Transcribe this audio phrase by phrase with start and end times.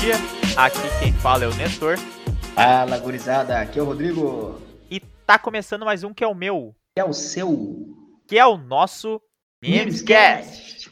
[0.00, 0.14] dia.
[0.56, 1.98] Aqui quem fala é o Nestor.
[2.54, 3.58] Fala, gurizada.
[3.58, 4.60] Aqui é o Rodrigo.
[4.90, 6.74] E tá começando mais um que é o meu.
[6.94, 7.96] Que é o seu.
[8.26, 9.20] Que é o nosso
[9.62, 10.90] Nimescast.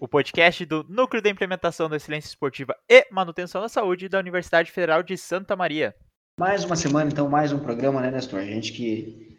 [0.00, 4.72] O podcast do Núcleo da Implementação da Excelência Esportiva e Manutenção da Saúde da Universidade
[4.72, 5.94] Federal de Santa Maria.
[6.38, 8.40] Mais uma semana, então, mais um programa, né, Nestor?
[8.40, 9.38] A gente que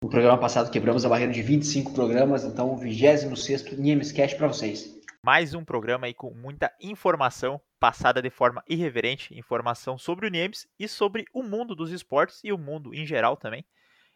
[0.00, 5.03] no programa passado quebramos a barreira de 25 programas, então o 26 Nimescast para vocês.
[5.24, 10.68] Mais um programa aí com muita informação passada de forma irreverente, informação sobre o NIEMS
[10.78, 13.64] e sobre o mundo dos esportes e o mundo em geral também.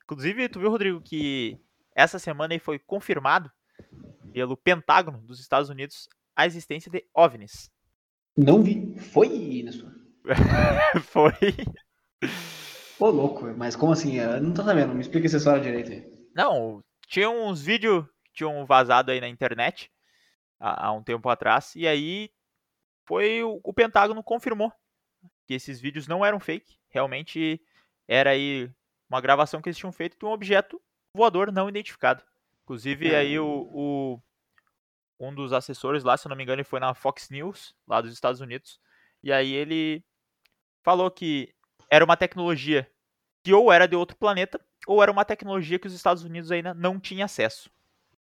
[0.04, 1.58] Inclusive, tu viu, Rodrigo, que
[1.96, 3.50] essa semana aí foi confirmado
[4.34, 7.70] pelo Pentágono dos Estados Unidos a existência de OVNIs.
[8.36, 8.94] Não vi.
[8.98, 9.64] Foi,
[11.04, 11.32] foi.
[13.00, 14.16] Ô, louco, mas como assim?
[14.16, 16.06] Eu não tô sabendo, me explica essa história direito aí.
[16.34, 19.90] Não, tinha uns vídeos que tinham vazado aí na internet
[20.58, 22.30] há, há um tempo atrás, e aí
[23.04, 24.72] foi o, o Pentágono confirmou
[25.46, 27.60] que esses vídeos não eram fake, realmente
[28.06, 28.70] era aí
[29.08, 30.80] uma gravação que eles tinham feito de um objeto
[31.14, 32.22] voador não identificado.
[32.64, 34.22] Inclusive aí o, o,
[35.18, 38.12] um dos assessores lá, se não me engano, ele foi na Fox News, lá dos
[38.12, 38.78] Estados Unidos,
[39.22, 40.04] e aí ele
[40.82, 41.54] falou que
[41.90, 42.90] era uma tecnologia
[43.42, 46.74] que ou era de outro planeta, ou era uma tecnologia que os Estados Unidos ainda
[46.74, 47.70] não tinha acesso.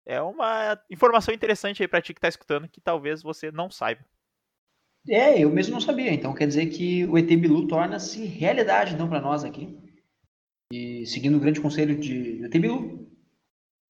[0.05, 4.03] É uma informação interessante aí para ti que tá escutando, que talvez você não saiba.
[5.09, 6.13] É, eu mesmo não sabia.
[6.13, 9.77] Então quer dizer que o ET Bilu torna-se realidade então para nós aqui.
[10.71, 13.09] E seguindo o grande conselho de ET Bilu,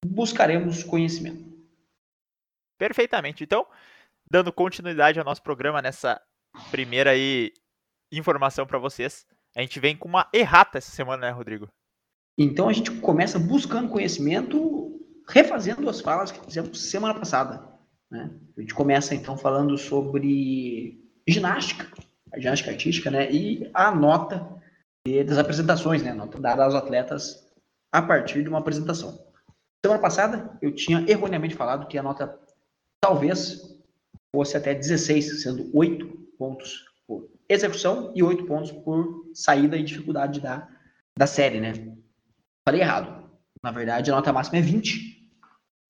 [0.06, 1.52] buscaremos conhecimento.
[2.78, 3.44] Perfeitamente.
[3.44, 3.68] Então,
[4.30, 6.22] dando continuidade ao nosso programa nessa
[6.72, 7.54] primeira aí
[8.12, 9.26] informação para vocês,
[9.56, 11.70] a gente vem com uma errata essa semana, né, Rodrigo?
[12.38, 14.81] Então a gente começa buscando conhecimento,
[15.32, 17.64] refazendo as falas que fizemos semana passada.
[18.10, 18.30] Né?
[18.58, 21.88] A gente começa então falando sobre ginástica,
[22.34, 23.32] a ginástica artística, né?
[23.32, 24.48] E a nota
[25.26, 26.12] das apresentações, né?
[26.12, 27.50] A nota dada aos atletas
[27.92, 29.26] a partir de uma apresentação.
[29.84, 32.38] Semana passada eu tinha erroneamente falado que a nota
[33.02, 33.80] talvez
[34.34, 40.40] fosse até 16, sendo 8 pontos por execução e 8 pontos por saída e dificuldade
[40.40, 40.68] da,
[41.18, 41.74] da série, né?
[42.68, 43.30] Falei errado.
[43.64, 45.21] Na verdade, a nota máxima é 20,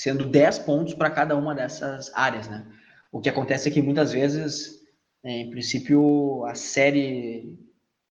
[0.01, 2.66] sendo 10 pontos para cada uma dessas áreas, né?
[3.12, 4.79] O que acontece é que muitas vezes,
[5.23, 7.56] né, em princípio, a série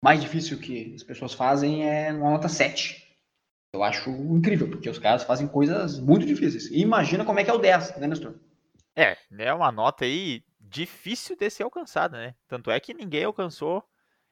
[0.01, 3.05] mais difícil que as pessoas fazem é uma nota 7.
[3.75, 6.71] Eu acho incrível, porque os caras fazem coisas muito difíceis.
[6.71, 8.37] E imagina como é que é o 10, né, Nestor?
[8.95, 12.37] É, é uma nota aí difícil de ser alcançada, né?
[12.47, 13.83] Tanto é que ninguém alcançou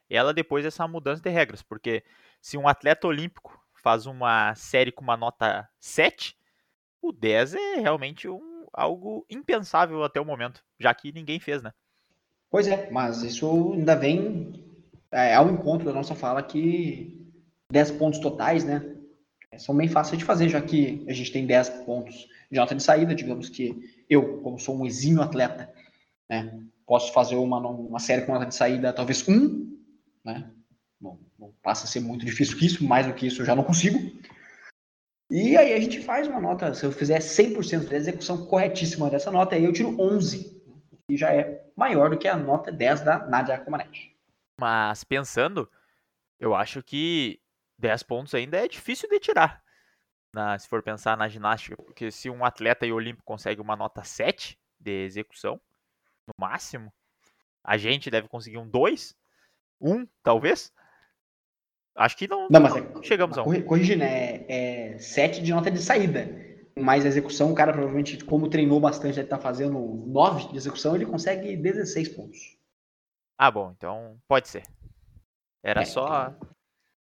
[0.08, 2.04] ela depois dessa mudança de regras, porque
[2.40, 6.37] se um atleta olímpico faz uma série com uma nota 7,
[7.02, 11.72] o 10 é realmente um, algo impensável até o momento, já que ninguém fez, né?
[12.50, 14.64] Pois é, mas isso ainda vem
[15.12, 17.28] é, ao encontro da nossa fala que
[17.70, 18.94] 10 pontos totais, né?
[19.58, 22.82] São bem fáceis de fazer, já que a gente tem 10 pontos de nota de
[22.82, 25.72] saída, digamos que eu, como sou um exímio atleta,
[26.28, 26.60] né?
[26.86, 29.76] Posso fazer uma, uma série com nota de saída, talvez um,
[30.24, 30.50] né?
[31.00, 33.54] Bom, não passa a ser muito difícil que isso, mais do que isso eu já
[33.54, 33.98] não consigo.
[35.30, 39.30] E aí a gente faz uma nota, se eu fizer 100% da execução corretíssima dessa
[39.30, 40.62] nota, aí eu tiro 11,
[41.06, 44.16] que já é maior do que a nota 10 da Nadia Comaneci.
[44.58, 45.70] Mas pensando,
[46.40, 47.40] eu acho que
[47.78, 49.62] 10 pontos ainda é difícil de tirar.
[50.34, 54.58] Na, se for pensar na ginástica, porque se um atleta olímpico consegue uma nota 7
[54.80, 55.60] de execução,
[56.26, 56.92] no máximo.
[57.64, 59.16] A gente deve conseguir um 2,
[59.80, 60.72] um, talvez.
[61.98, 63.60] Acho que não, não, mas é, chegamos a um.
[63.62, 66.46] Corrigindo, é, é 7 de nota de saída.
[66.78, 69.76] Mas a execução, o cara provavelmente, como treinou bastante, ele tá fazendo
[70.06, 72.56] 9 de execução, ele consegue 16 pontos.
[73.36, 74.62] Ah, bom, então pode ser.
[75.60, 76.32] Era é, só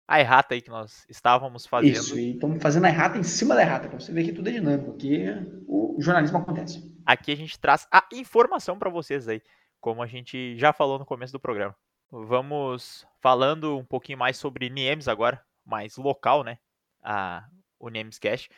[0.07, 1.91] a errata aí que nós estávamos fazendo.
[1.91, 4.47] Isso, e estamos fazendo a errata em cima da errata, para você ver que tudo
[4.47, 5.25] é dinâmico, aqui
[5.67, 6.95] o jornalismo acontece.
[7.03, 9.41] Aqui a gente traz a informação para vocês aí,
[9.81, 11.75] como a gente já falou no começo do programa.
[12.15, 16.59] Vamos falando um pouquinho mais sobre NIEMS agora, mais local, né?
[17.01, 17.43] A,
[17.79, 18.49] o NIEMS Cash.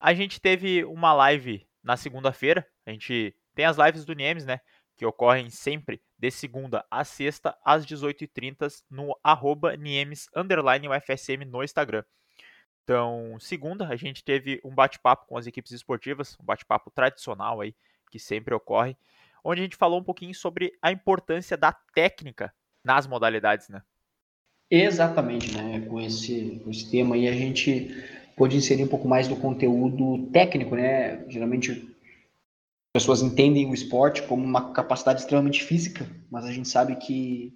[0.00, 4.60] A gente teve uma live na segunda-feira, a gente tem as lives do NIEMS, né?
[4.96, 12.02] Que ocorrem sempre de segunda a sexta, às 18h30, no arroba Niemes, UFSM no Instagram.
[12.82, 17.76] Então, segunda, a gente teve um bate-papo com as equipes esportivas, um bate-papo tradicional aí,
[18.10, 18.96] que sempre ocorre,
[19.44, 22.54] onde a gente falou um pouquinho sobre a importância da técnica
[22.86, 23.82] nas modalidades, né?
[24.70, 25.80] Exatamente, né?
[25.80, 27.94] Com esse, com esse tema aí a gente
[28.36, 31.24] pôde inserir um pouco mais do conteúdo técnico, né?
[31.28, 31.94] Geralmente
[32.94, 37.54] pessoas entendem o esporte como uma capacidade extremamente física, mas a gente sabe que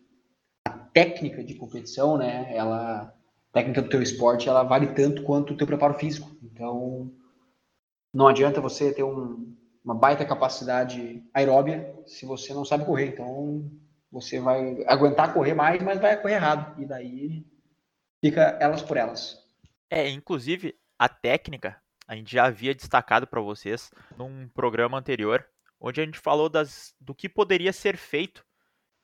[0.66, 3.14] a técnica de competição, né, ela
[3.50, 6.30] a técnica do teu esporte, ela vale tanto quanto o teu preparo físico.
[6.42, 7.10] Então,
[8.12, 9.54] não adianta você ter um,
[9.84, 13.08] uma baita capacidade aeróbia se você não sabe correr.
[13.08, 13.68] Então,
[14.10, 16.80] você vai aguentar correr mais, mas vai correr errado.
[16.80, 17.46] E daí
[18.20, 19.38] fica elas por elas.
[19.88, 25.46] É, inclusive, a técnica, a gente já havia destacado para vocês num programa anterior,
[25.80, 28.44] onde a gente falou das, do que poderia ser feito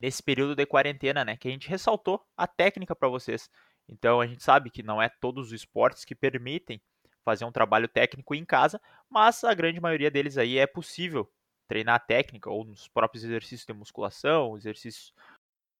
[0.00, 1.36] nesse período de quarentena, né?
[1.36, 3.48] Que a gente ressaltou a técnica para vocês.
[3.88, 6.80] Então a gente sabe que não é todos os esportes que permitem
[7.24, 11.28] fazer um trabalho técnico em casa, mas a grande maioria deles aí é possível
[11.68, 15.12] treinar a técnica ou nos próprios exercícios de musculação, exercícios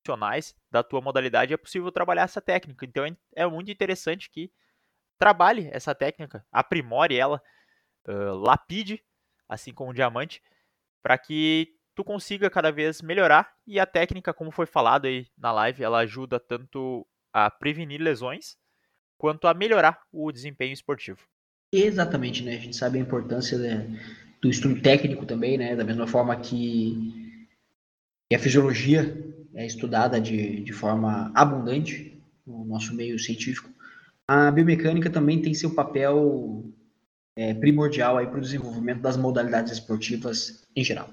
[0.06, 2.84] funcionais da tua modalidade é possível trabalhar essa técnica.
[2.84, 4.50] Então é, é muito interessante que
[5.18, 7.42] trabalhe essa técnica, aprimore ela,
[8.06, 9.02] uh, lapide,
[9.48, 10.42] assim como o diamante,
[11.02, 13.52] para que tu consiga cada vez melhorar.
[13.66, 18.56] E a técnica, como foi falado aí na live, ela ajuda tanto a prevenir lesões
[19.18, 21.26] quanto a melhorar o desempenho esportivo.
[21.72, 22.56] Exatamente, né?
[22.56, 23.86] A gente sabe a importância né,
[24.46, 25.74] do estudo técnico também, né?
[25.74, 27.36] Da mesma forma que
[28.32, 29.16] a fisiologia
[29.54, 33.68] é estudada de, de forma abundante no nosso meio científico,
[34.28, 36.64] a biomecânica também tem seu papel
[37.36, 41.10] é, primordial para o desenvolvimento das modalidades esportivas em geral.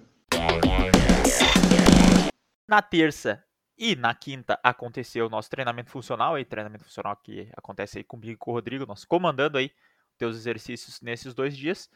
[2.68, 3.44] Na terça
[3.78, 8.34] e na quinta aconteceu o nosso treinamento funcional, aí, treinamento funcional que acontece aí comigo
[8.34, 9.72] e com o Rodrigo, nós comandando aí
[10.18, 11.90] teus exercícios nesses dois dias.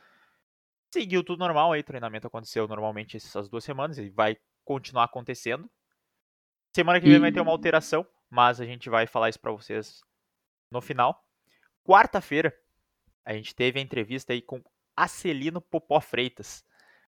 [0.97, 4.35] Seguiu tudo normal aí, treinamento aconteceu normalmente essas duas semanas e vai
[4.65, 5.69] continuar acontecendo.
[6.75, 10.01] Semana que vem vai ter uma alteração, mas a gente vai falar isso para vocês
[10.71, 11.23] no final.
[11.85, 12.51] Quarta-feira,
[13.23, 14.59] a gente teve a entrevista aí com
[14.95, 16.65] Acelino Popó Freitas.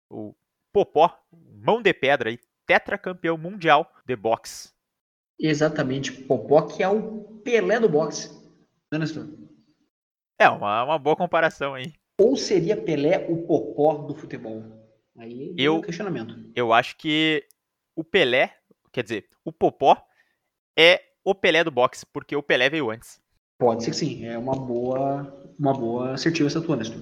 [0.08, 0.34] O
[0.72, 4.72] Popó, mão de pedra aí, tetracampeão mundial de boxe.
[5.38, 8.30] Exatamente, Popó que é o Pelé do boxe.
[8.90, 11.92] Não é, é uma, uma boa comparação aí.
[12.20, 14.62] Ou seria Pelé o Popó do futebol?
[15.16, 16.50] Aí eu, um questionamento.
[16.54, 17.44] Eu acho que
[17.96, 18.56] o Pelé,
[18.92, 19.96] quer dizer, o Popó
[20.76, 23.20] é o Pelé do boxe, porque o Pelé veio antes.
[23.58, 27.00] Pode ser que sim, é uma boa, uma boa assertiva essa tua, Nestor.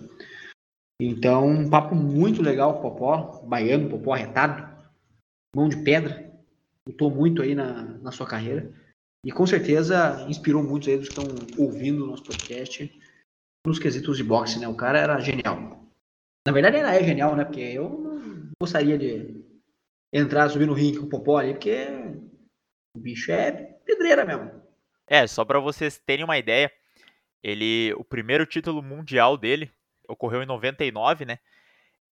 [1.01, 4.71] Então, um papo muito legal com o Popó, baiano, Popó arretado,
[5.57, 6.33] mão de pedra,
[6.87, 8.73] lutou muito aí na, na sua carreira
[9.25, 13.01] e com certeza inspirou muitos aí dos que estão ouvindo o nosso podcast
[13.67, 14.69] nos quesitos de boxe, né?
[14.69, 15.87] O cara era genial.
[16.47, 17.45] Na verdade, ele é genial, né?
[17.45, 19.45] Porque eu não gostaria de
[20.13, 21.87] entrar, subir no ringue com o Popó ali, porque
[22.97, 23.53] o bicho é
[23.85, 24.63] pedreira mesmo.
[25.07, 26.71] É, só para vocês terem uma ideia,
[27.43, 29.71] ele, o primeiro título mundial dele
[30.09, 31.39] ocorreu em 99, né?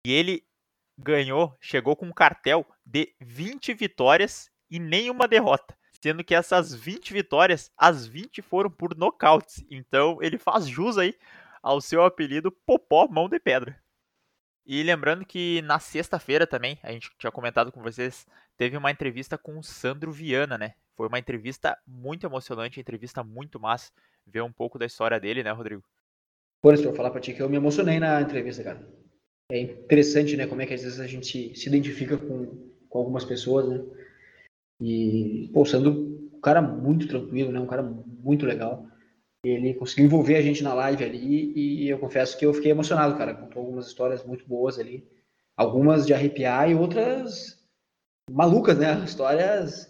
[0.06, 0.44] E ele
[0.98, 5.78] ganhou, chegou com um cartel de 20 vitórias e nenhuma derrota.
[6.02, 9.66] Sendo que essas 20 vitórias, as 20 foram por nocautes.
[9.70, 11.14] Então ele faz jus aí
[11.62, 13.78] ao seu apelido Popó Mão de Pedra.
[14.66, 19.38] E lembrando que na sexta-feira também, a gente tinha comentado com vocês, teve uma entrevista
[19.38, 20.76] com o Sandro Viana, né?
[20.96, 23.92] Foi uma entrevista muito emocionante, entrevista muito massa.
[24.28, 25.84] Ver um pouco da história dele, né, Rodrigo?
[26.62, 28.88] Por isso, eu vou falar pra ti que eu me emocionei na entrevista, cara.
[29.52, 33.26] É interessante, né, como é que às vezes a gente se identifica com, com algumas
[33.26, 33.84] pessoas, né?
[34.82, 35.92] E, pô, sendo
[36.34, 37.60] um cara muito tranquilo, né?
[37.60, 38.86] Um cara muito legal.
[39.44, 43.18] Ele conseguiu envolver a gente na live ali e eu confesso que eu fiquei emocionado,
[43.18, 43.34] cara.
[43.34, 45.08] Contou algumas histórias muito boas ali.
[45.56, 47.58] Algumas de arrepiar e outras
[48.30, 49.04] malucas, né?
[49.04, 49.90] Histórias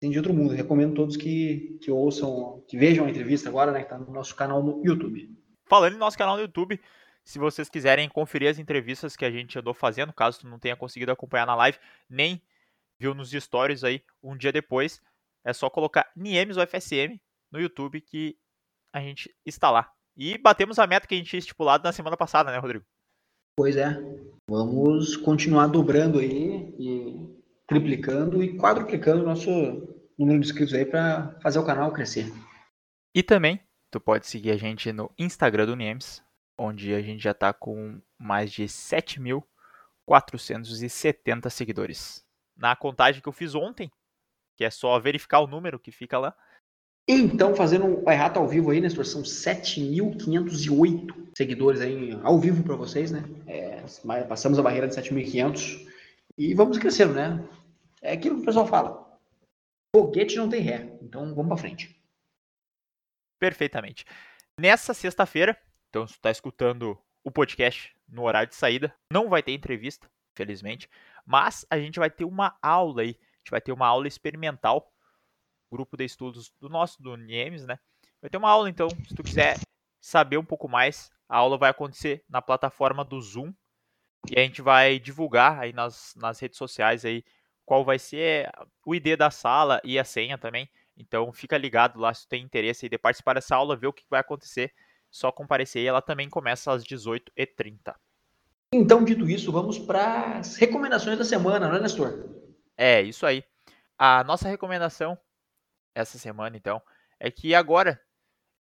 [0.00, 0.54] assim, de outro mundo.
[0.54, 4.34] Recomendo todos que, que ouçam, que vejam a entrevista agora, né, que está no nosso
[4.34, 5.30] canal no YouTube.
[5.68, 6.80] Falando no nosso canal no YouTube,
[7.24, 10.76] se vocês quiserem conferir as entrevistas que a gente andou fazendo, caso tu não tenha
[10.76, 11.78] conseguido acompanhar na live,
[12.08, 12.40] nem
[12.98, 15.00] viu nos stories aí um dia depois,
[15.44, 17.20] é só colocar Niemes UFSM
[17.52, 18.36] no YouTube que
[18.92, 19.92] a gente está lá.
[20.16, 22.84] E batemos a meta que a gente tinha estipulado na semana passada, né, Rodrigo?
[23.56, 23.96] Pois é.
[24.48, 27.36] Vamos continuar dobrando aí e
[27.66, 29.50] triplicando e quadruplicando o nosso
[30.18, 32.26] número de inscritos aí para fazer o canal crescer.
[33.14, 33.60] E também,
[33.90, 36.22] tu pode seguir a gente no Instagram do Niemes,
[36.58, 42.25] onde a gente já está com mais de 7.470 seguidores.
[42.56, 43.90] Na contagem que eu fiz ontem,
[44.56, 46.34] que é só verificar o número que fica lá.
[47.08, 52.74] Então, fazendo um errata ao vivo aí, Nestor, são 7.508 seguidores aí ao vivo para
[52.74, 53.22] vocês, né?
[53.46, 53.84] É,
[54.24, 55.86] passamos a barreira de 7.500
[56.36, 57.48] e vamos crescendo, né?
[58.02, 59.18] É aquilo que o pessoal fala.
[59.94, 60.98] Foguete não tem ré.
[61.00, 61.96] Então vamos para frente.
[63.38, 64.04] Perfeitamente.
[64.58, 65.56] Nessa sexta-feira,
[65.88, 70.08] então se está escutando o podcast no horário de saída, não vai ter entrevista.
[70.36, 70.88] felizmente.
[71.26, 74.90] Mas a gente vai ter uma aula aí, a gente vai ter uma aula experimental,
[75.70, 77.78] grupo de estudos do nosso, do NIEMS, né?
[78.20, 79.58] Vai ter uma aula, então, se tu quiser
[80.00, 83.52] saber um pouco mais, a aula vai acontecer na plataforma do Zoom,
[84.30, 87.24] e a gente vai divulgar aí nas, nas redes sociais aí
[87.64, 88.50] qual vai ser
[88.84, 90.68] o ID da sala e a senha também.
[90.96, 94.20] Então fica ligado lá se tem interesse de participar dessa aula, ver o que vai
[94.20, 94.72] acontecer.
[95.10, 97.94] Só comparecer e ela também começa às 18h30.
[98.72, 102.28] Então, dito isso, vamos para as recomendações da semana, não é, Nestor?
[102.76, 103.44] É, isso aí.
[103.96, 105.18] A nossa recomendação
[105.94, 106.82] essa semana, então,
[107.18, 108.00] é que agora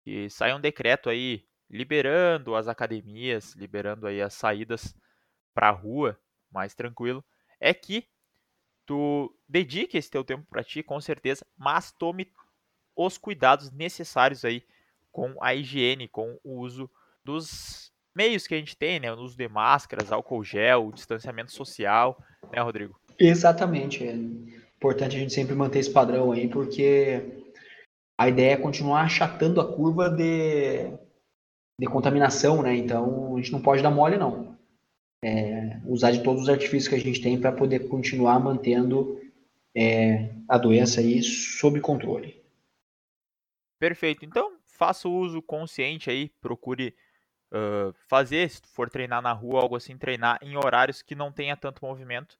[0.03, 4.93] que sai um decreto aí liberando as academias, liberando aí as saídas
[5.53, 6.19] para a rua,
[6.51, 7.23] mais tranquilo,
[7.59, 8.07] é que
[8.85, 12.31] tu dedique esse teu tempo para ti, com certeza, mas tome
[12.95, 14.65] os cuidados necessários aí
[15.11, 16.91] com a higiene, com o uso
[17.23, 19.11] dos meios que a gente tem, né?
[19.11, 22.17] O uso de máscaras, álcool gel, distanciamento social,
[22.51, 22.99] né, Rodrigo?
[23.19, 24.05] Exatamente.
[24.05, 27.43] É importante a gente sempre manter esse padrão aí, porque
[28.19, 30.91] a ideia é continuar achatando a curva de,
[31.79, 32.75] de contaminação, né?
[32.75, 34.53] Então a gente não pode dar mole, não
[35.23, 39.19] é, usar de todos os artifícios que a gente tem para poder continuar mantendo
[39.75, 42.43] é, a doença aí sob controle.
[43.79, 44.25] Perfeito.
[44.25, 46.93] Então, faça o uso consciente aí, procure
[47.53, 51.55] uh, fazer, se for treinar na rua, algo assim, treinar em horários que não tenha
[51.55, 52.37] tanto movimento.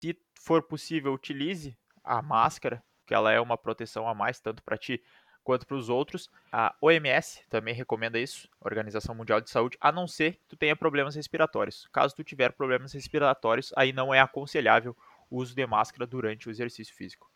[0.00, 4.76] Se for possível, utilize a máscara, que ela é uma proteção a mais, tanto para
[4.76, 5.02] ti
[5.42, 6.30] quanto para os outros.
[6.52, 10.76] A OMS também recomenda isso, Organização Mundial de Saúde, a não ser que tu tenha
[10.76, 11.88] problemas respiratórios.
[11.92, 14.96] Caso tu tiver problemas respiratórios, aí não é aconselhável
[15.30, 17.30] o uso de máscara durante o exercício físico.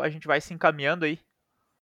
[0.00, 1.20] A gente vai se encaminhando aí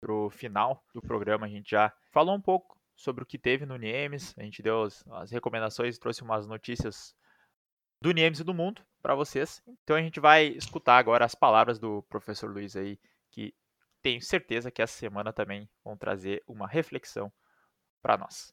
[0.01, 1.47] pro final do programa.
[1.47, 4.83] A gente já falou um pouco sobre o que teve no NIEMS, a gente deu
[4.83, 7.15] as, as recomendações, trouxe umas notícias
[8.01, 9.63] do NIEMS e do mundo para vocês.
[9.85, 12.99] Então a gente vai escutar agora as palavras do professor Luiz aí,
[13.31, 13.55] que
[14.03, 17.31] tenho certeza que essa semana também vão trazer uma reflexão
[18.03, 18.53] para nós.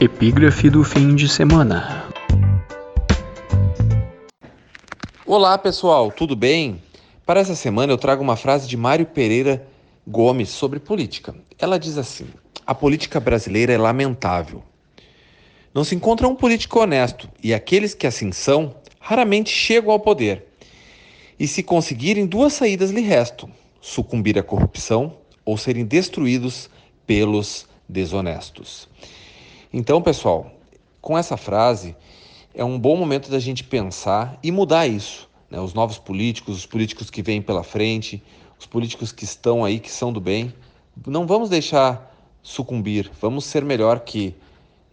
[0.00, 2.08] Epígrafe do fim de semana.
[5.24, 6.82] Olá pessoal, tudo bem?
[7.24, 9.64] Para essa semana eu trago uma frase de Mário Pereira
[10.04, 11.32] Gomes sobre política.
[11.56, 12.26] Ela diz assim:
[12.66, 14.62] A política brasileira é lamentável.
[15.72, 20.46] Não se encontra um político honesto e aqueles que assim são raramente chegam ao poder.
[21.38, 23.48] E se conseguirem, duas saídas lhe restam:
[23.80, 26.68] sucumbir à corrupção ou serem destruídos
[27.06, 28.88] pelos desonestos.
[29.72, 30.50] Então, pessoal,
[31.00, 31.94] com essa frase,
[32.52, 35.30] é um bom momento da gente pensar e mudar isso.
[35.52, 35.60] Né?
[35.60, 38.22] Os novos políticos, os políticos que vêm pela frente,
[38.58, 40.52] os políticos que estão aí, que são do bem,
[41.06, 42.10] não vamos deixar
[42.42, 44.34] sucumbir, vamos ser melhor que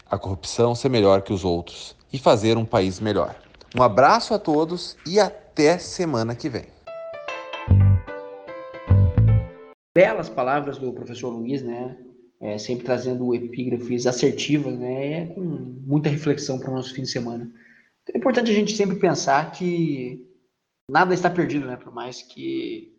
[0.06, 3.36] a corrupção, ser melhor que os outros e fazer um país melhor.
[3.74, 6.66] Um abraço a todos e até semana que vem.
[9.96, 11.96] Belas palavras do professor Luiz, né?
[12.42, 15.22] É, sempre trazendo epígrafes assertivas, né?
[15.22, 17.50] É com muita reflexão para o nosso fim de semana.
[18.04, 20.29] Então, é importante a gente sempre pensar que
[20.90, 21.78] nada está perdido, né?
[21.78, 22.96] Por mais que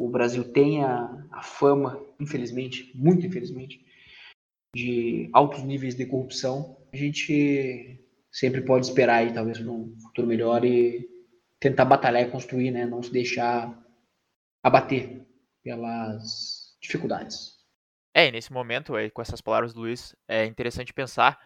[0.00, 3.84] o Brasil tenha a fama, infelizmente, muito infelizmente,
[4.74, 10.26] de altos níveis de corrupção, a gente sempre pode esperar aí, talvez, para um futuro
[10.26, 11.08] melhor e
[11.60, 12.86] tentar batalhar e construir, né?
[12.86, 13.78] Não se deixar
[14.62, 15.24] abater
[15.62, 17.60] pelas dificuldades.
[18.14, 21.38] É, e nesse momento, com essas palavras do Luiz, é interessante pensar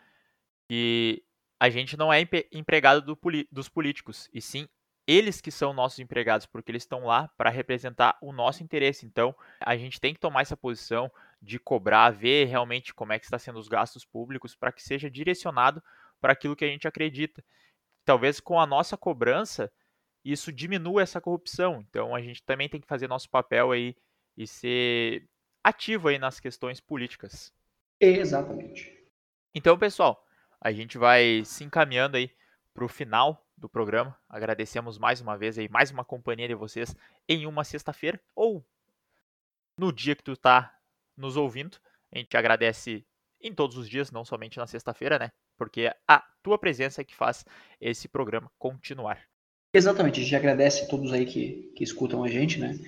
[0.69, 1.23] que
[1.61, 2.21] a gente não é
[2.53, 3.19] empregado do,
[3.51, 4.69] dos políticos, e sim
[5.07, 9.07] eles que são nossos empregados, porque eles estão lá para representar o nosso interesse.
[9.07, 11.11] Então, a gente tem que tomar essa posição
[11.41, 15.11] de cobrar, ver realmente como é que está sendo os gastos públicos para que seja
[15.11, 15.83] direcionado
[16.21, 17.45] para aquilo que a gente acredita.
[18.05, 19.71] Talvez com a nossa cobrança
[20.25, 21.85] isso diminua essa corrupção.
[21.89, 23.97] Então a gente também tem que fazer nosso papel aí
[24.37, 25.29] e ser
[25.63, 27.53] ativo aí nas questões políticas.
[28.01, 28.93] Exatamente.
[29.55, 30.27] Então, pessoal,
[30.61, 32.31] a gente vai se encaminhando aí
[32.75, 34.17] para o final do programa.
[34.29, 36.95] Agradecemos mais uma vez aí, mais uma companhia de vocês
[37.29, 38.65] em uma sexta-feira ou
[39.79, 40.77] no dia que tu está
[41.17, 41.79] nos ouvindo.
[42.13, 43.07] A gente agradece
[43.41, 45.31] em todos os dias, não somente na sexta-feira, né?
[45.57, 47.45] porque a tua presença é que faz
[47.81, 49.21] esse programa continuar.
[49.75, 52.79] Exatamente, a gente agradece a todos aí que, que escutam a gente, né?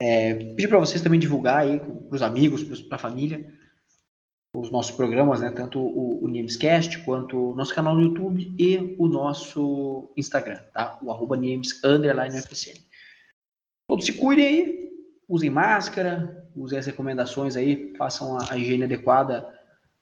[0.00, 3.52] É, pedir para vocês também divulgar aí para os amigos, para a família,
[4.60, 5.50] os nossos programas, né?
[5.50, 10.98] Tanto o, o Niemescast quanto o nosso canal no YouTube e o nosso Instagram, tá?
[11.02, 12.42] O arroba Niemes underline.
[13.88, 14.90] Todos se cuidem aí,
[15.28, 19.48] usem máscara, usem as recomendações aí, façam a, a higiene adequada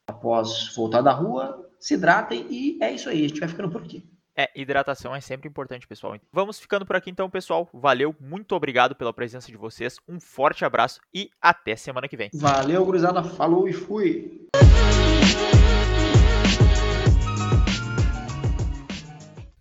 [0.07, 3.25] após voltar da rua, se hidratem e é isso aí.
[3.25, 4.03] A gente vai ficando por aqui.
[4.37, 6.15] É, hidratação é sempre importante, pessoal.
[6.31, 7.67] Vamos ficando por aqui então, pessoal.
[7.73, 9.97] Valeu, muito obrigado pela presença de vocês.
[10.07, 12.29] Um forte abraço e até semana que vem.
[12.35, 13.23] Valeu, gurizada.
[13.23, 14.47] Falou e fui.